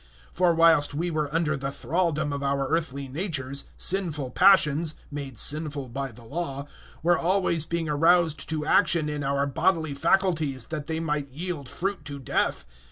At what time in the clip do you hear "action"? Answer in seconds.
8.65-9.07